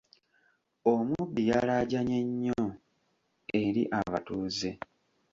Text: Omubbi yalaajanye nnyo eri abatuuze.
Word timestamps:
Omubbi 0.93 1.41
yalaajanye 1.51 2.17
nnyo 2.27 2.63
eri 3.63 3.83
abatuuze. 3.99 4.69